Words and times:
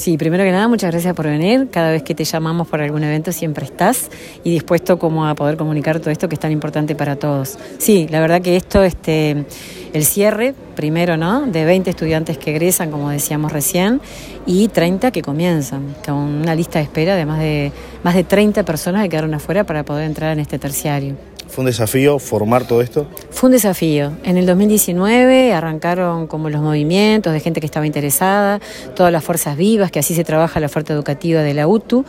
Sí, 0.00 0.16
primero 0.16 0.44
que 0.44 0.50
nada, 0.50 0.66
muchas 0.66 0.92
gracias 0.92 1.14
por 1.14 1.26
venir. 1.26 1.68
Cada 1.70 1.90
vez 1.90 2.02
que 2.02 2.14
te 2.14 2.24
llamamos 2.24 2.66
por 2.66 2.80
algún 2.80 3.04
evento 3.04 3.32
siempre 3.32 3.66
estás 3.66 4.10
y 4.42 4.50
dispuesto 4.50 4.98
como 4.98 5.26
a 5.26 5.34
poder 5.34 5.58
comunicar 5.58 6.00
todo 6.00 6.08
esto 6.08 6.26
que 6.26 6.36
es 6.36 6.40
tan 6.40 6.52
importante 6.52 6.94
para 6.94 7.16
todos. 7.16 7.58
Sí, 7.76 8.08
la 8.08 8.18
verdad 8.18 8.40
que 8.40 8.56
esto, 8.56 8.82
este, 8.82 9.44
el 9.92 10.04
cierre, 10.06 10.54
primero, 10.74 11.18
¿no? 11.18 11.42
De 11.42 11.66
20 11.66 11.90
estudiantes 11.90 12.38
que 12.38 12.52
egresan, 12.52 12.90
como 12.90 13.10
decíamos 13.10 13.52
recién, 13.52 14.00
y 14.46 14.68
30 14.68 15.10
que 15.10 15.20
comienzan, 15.20 15.94
con 16.02 16.16
una 16.16 16.54
lista 16.54 16.78
de 16.78 16.86
espera 16.86 17.14
de 17.14 17.26
más 17.26 17.38
de, 17.38 17.70
más 18.02 18.14
de 18.14 18.24
30 18.24 18.62
personas 18.62 19.02
que 19.02 19.10
quedaron 19.10 19.34
afuera 19.34 19.64
para 19.64 19.84
poder 19.84 20.06
entrar 20.06 20.32
en 20.32 20.40
este 20.40 20.58
terciario. 20.58 21.16
¿Fue 21.50 21.62
un 21.62 21.66
desafío 21.66 22.20
formar 22.20 22.64
todo 22.64 22.80
esto? 22.80 23.08
Fue 23.30 23.48
un 23.48 23.52
desafío. 23.52 24.12
En 24.22 24.36
el 24.36 24.46
2019 24.46 25.52
arrancaron 25.52 26.28
como 26.28 26.48
los 26.48 26.62
movimientos 26.62 27.32
de 27.32 27.40
gente 27.40 27.58
que 27.58 27.66
estaba 27.66 27.86
interesada, 27.86 28.60
todas 28.94 29.10
las 29.12 29.24
fuerzas 29.24 29.56
vivas, 29.56 29.90
que 29.90 29.98
así 29.98 30.14
se 30.14 30.22
trabaja 30.22 30.60
la 30.60 30.66
oferta 30.66 30.92
educativa 30.92 31.42
de 31.42 31.52
la 31.52 31.66
UTU, 31.66 32.04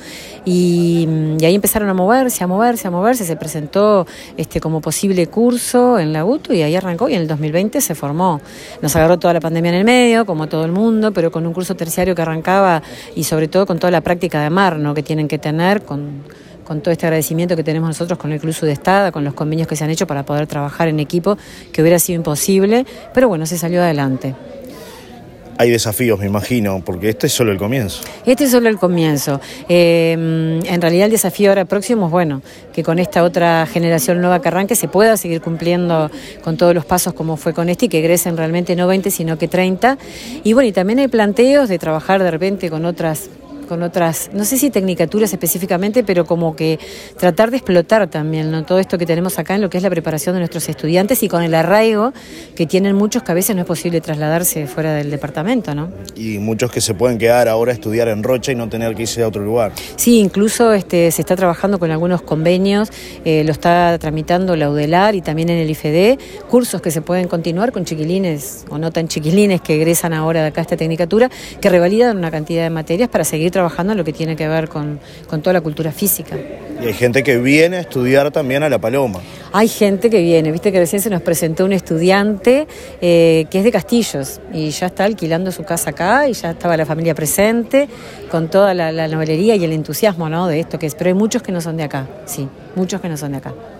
y, 0.45 1.07
ahí 1.43 1.55
empezaron 1.55 1.89
a 1.89 1.95
moverse, 1.95 2.43
a 2.43 2.47
moverse, 2.47 2.87
a 2.87 2.91
moverse. 2.91 3.25
Se 3.25 3.35
presentó 3.35 4.05
este, 4.37 4.61
como 4.61 4.79
posible 4.79 5.25
curso 5.25 5.97
en 5.97 6.13
la 6.13 6.23
UTU 6.23 6.53
y 6.53 6.61
ahí 6.61 6.75
arrancó 6.75 7.09
y 7.09 7.15
en 7.15 7.21
el 7.21 7.27
2020 7.27 7.81
se 7.81 7.95
formó. 7.95 8.41
Nos 8.83 8.95
agarró 8.95 9.17
toda 9.17 9.33
la 9.33 9.39
pandemia 9.39 9.69
en 9.69 9.75
el 9.75 9.85
medio, 9.85 10.27
como 10.27 10.49
todo 10.49 10.65
el 10.65 10.71
mundo, 10.71 11.13
pero 11.13 11.31
con 11.31 11.47
un 11.47 11.53
curso 11.53 11.75
terciario 11.75 12.13
que 12.13 12.21
arrancaba 12.21 12.83
y 13.15 13.23
sobre 13.23 13.47
todo 13.47 13.65
con 13.65 13.79
toda 13.79 13.89
la 13.89 14.01
práctica 14.01 14.43
de 14.43 14.51
mar 14.51 14.77
¿no? 14.77 14.93
que 14.93 15.01
tienen 15.01 15.27
que 15.27 15.39
tener 15.39 15.81
con 15.81 16.23
con 16.71 16.79
todo 16.79 16.93
este 16.93 17.05
agradecimiento 17.05 17.57
que 17.57 17.65
tenemos 17.65 17.89
nosotros 17.89 18.17
con 18.17 18.31
el 18.31 18.39
Club 18.39 18.53
Sudestada, 18.53 19.11
con 19.11 19.25
los 19.25 19.33
convenios 19.33 19.67
que 19.67 19.75
se 19.75 19.83
han 19.83 19.89
hecho 19.89 20.07
para 20.07 20.23
poder 20.23 20.47
trabajar 20.47 20.87
en 20.87 21.01
equipo, 21.01 21.37
que 21.73 21.81
hubiera 21.81 21.99
sido 21.99 22.15
imposible, 22.15 22.85
pero 23.13 23.27
bueno, 23.27 23.45
se 23.45 23.57
salió 23.57 23.81
adelante. 23.81 24.35
Hay 25.57 25.69
desafíos, 25.69 26.17
me 26.17 26.27
imagino, 26.27 26.81
porque 26.85 27.09
este 27.09 27.27
es 27.27 27.33
solo 27.33 27.51
el 27.51 27.57
comienzo. 27.57 28.03
Este 28.25 28.45
es 28.45 28.51
solo 28.51 28.69
el 28.69 28.77
comienzo. 28.77 29.41
Eh, 29.67 30.13
en 30.13 30.81
realidad 30.81 31.07
el 31.07 31.11
desafío 31.11 31.49
ahora 31.49 31.65
próximo 31.65 32.05
es, 32.05 32.11
bueno, 32.11 32.41
que 32.71 32.83
con 32.83 32.99
esta 32.99 33.25
otra 33.25 33.65
generación 33.65 34.21
nueva 34.21 34.41
que 34.41 34.47
arranque 34.47 34.75
se 34.75 34.87
pueda 34.87 35.17
seguir 35.17 35.41
cumpliendo 35.41 36.09
con 36.41 36.55
todos 36.55 36.73
los 36.73 36.85
pasos 36.85 37.13
como 37.13 37.35
fue 37.35 37.53
con 37.53 37.67
este 37.67 37.87
y 37.87 37.89
que 37.89 37.99
egresen 37.99 38.37
realmente 38.37 38.77
no 38.77 38.87
20, 38.87 39.11
sino 39.11 39.37
que 39.37 39.49
30. 39.49 39.97
Y 40.45 40.53
bueno, 40.53 40.69
y 40.69 40.71
también 40.71 40.99
hay 40.99 41.09
planteos 41.09 41.67
de 41.67 41.77
trabajar 41.77 42.23
de 42.23 42.31
repente 42.31 42.69
con 42.69 42.85
otras 42.85 43.29
con 43.71 43.83
otras, 43.83 44.31
no 44.33 44.43
sé 44.43 44.57
si 44.57 44.69
tecnicaturas 44.69 45.31
específicamente, 45.31 46.03
pero 46.03 46.25
como 46.25 46.57
que 46.57 46.77
tratar 47.17 47.51
de 47.51 47.55
explotar 47.55 48.09
también 48.09 48.51
¿no? 48.51 48.65
todo 48.65 48.79
esto 48.79 48.97
que 48.97 49.05
tenemos 49.05 49.39
acá 49.39 49.55
en 49.55 49.61
lo 49.61 49.69
que 49.69 49.77
es 49.77 49.83
la 49.83 49.89
preparación 49.89 50.35
de 50.35 50.39
nuestros 50.39 50.67
estudiantes 50.67 51.23
y 51.23 51.29
con 51.29 51.41
el 51.41 51.55
arraigo 51.55 52.11
que 52.53 52.65
tienen 52.65 52.97
muchos 52.97 53.23
que 53.23 53.31
a 53.31 53.33
veces 53.33 53.55
no 53.55 53.61
es 53.61 53.67
posible 53.69 54.01
trasladarse 54.01 54.67
fuera 54.67 54.93
del 54.93 55.09
departamento. 55.09 55.73
¿no? 55.73 55.89
Y 56.17 56.37
muchos 56.39 56.69
que 56.69 56.81
se 56.81 56.93
pueden 56.93 57.17
quedar 57.17 57.47
ahora 57.47 57.71
a 57.71 57.73
estudiar 57.73 58.09
en 58.09 58.23
Rocha 58.23 58.51
y 58.51 58.55
no 58.55 58.67
tener 58.67 58.93
que 58.93 59.03
irse 59.03 59.23
a 59.23 59.29
otro 59.29 59.41
lugar. 59.41 59.71
Sí, 59.95 60.19
incluso 60.19 60.73
este, 60.73 61.09
se 61.11 61.21
está 61.21 61.37
trabajando 61.37 61.79
con 61.79 61.91
algunos 61.91 62.21
convenios, 62.21 62.89
eh, 63.23 63.45
lo 63.45 63.53
está 63.53 63.97
tramitando 63.99 64.57
la 64.57 64.69
UDELAR 64.69 65.15
y 65.15 65.21
también 65.21 65.47
en 65.47 65.59
el 65.59 65.69
IFD, 65.69 66.19
cursos 66.49 66.81
que 66.81 66.91
se 66.91 67.01
pueden 67.01 67.29
continuar 67.29 67.71
con 67.71 67.85
chiquilines 67.85 68.65
o 68.69 68.77
no 68.77 68.91
tan 68.91 69.07
chiquilines 69.07 69.61
que 69.61 69.75
egresan 69.75 70.11
ahora 70.11 70.41
de 70.41 70.47
acá 70.47 70.59
a 70.59 70.63
esta 70.63 70.75
tecnicatura, 70.75 71.31
que 71.61 71.69
revalidan 71.69 72.17
una 72.17 72.31
cantidad 72.31 72.63
de 72.63 72.69
materias 72.69 73.07
para 73.07 73.23
seguir 73.23 73.49
trabajando 73.49 73.60
trabajando 73.61 73.93
en 73.93 73.97
lo 73.99 74.03
que 74.03 74.11
tiene 74.11 74.35
que 74.35 74.47
ver 74.47 74.67
con, 74.69 74.99
toda 75.29 75.53
la 75.53 75.61
cultura 75.61 75.91
física. 75.91 76.35
Y 76.81 76.87
hay 76.87 76.93
gente 76.93 77.21
que 77.21 77.37
viene 77.37 77.77
a 77.77 77.81
estudiar 77.81 78.31
también 78.31 78.63
a 78.63 78.69
La 78.69 78.79
Paloma. 78.79 79.19
Hay 79.51 79.67
gente 79.67 80.09
que 80.09 80.19
viene, 80.19 80.51
viste 80.51 80.71
que 80.71 80.79
recién 80.79 80.99
se 80.99 81.11
nos 81.11 81.21
presentó 81.21 81.63
un 81.65 81.73
estudiante 81.73 82.67
eh, 83.01 83.45
que 83.51 83.59
es 83.59 83.63
de 83.63 83.71
Castillos 83.71 84.41
y 84.51 84.71
ya 84.71 84.87
está 84.87 85.03
alquilando 85.03 85.51
su 85.51 85.63
casa 85.63 85.91
acá 85.91 86.27
y 86.27 86.33
ya 86.33 86.51
estaba 86.51 86.75
la 86.75 86.87
familia 86.87 87.13
presente 87.13 87.87
con 88.31 88.49
toda 88.49 88.73
la, 88.73 88.91
la 88.91 89.07
novelería 89.07 89.55
y 89.55 89.63
el 89.63 89.73
entusiasmo 89.73 90.27
¿no? 90.27 90.47
de 90.47 90.59
esto 90.59 90.79
que 90.79 90.87
es. 90.87 90.95
Pero 90.95 91.09
hay 91.09 91.13
muchos 91.13 91.43
que 91.43 91.51
no 91.51 91.61
son 91.61 91.77
de 91.77 91.83
acá, 91.83 92.07
sí, 92.25 92.49
muchos 92.75 92.99
que 92.99 93.09
no 93.09 93.17
son 93.17 93.33
de 93.33 93.37
acá. 93.37 93.53